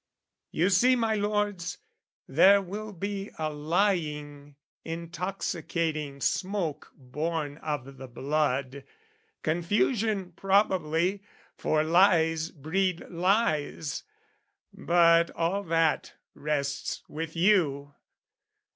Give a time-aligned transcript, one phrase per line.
[0.49, 1.77] You see, my lords,
[2.27, 8.83] There will be a lying intoxicating smoke Born of the blood,
[9.43, 11.21] confusion probably,
[11.55, 14.01] For lies breed lies
[14.73, 17.93] but all that rests with you!